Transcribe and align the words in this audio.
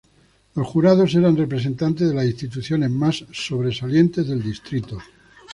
Los 0.55 0.65
jurados 0.65 1.13
eran 1.13 1.37
representantes 1.37 2.09
de 2.09 2.15
las 2.15 2.25
instituciones 2.25 2.89
más 2.89 3.23
sobresalientes 3.31 4.27
del 4.27 4.41
distrito. 4.41 4.97